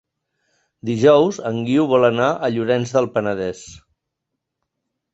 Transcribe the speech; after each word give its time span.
Dijous 0.89 1.37
en 1.51 1.59
Guiu 1.69 1.87
vol 1.93 2.09
anar 2.11 2.31
a 2.33 2.51
Llorenç 2.57 2.97
del 2.99 3.11
Penedès. 3.19 3.65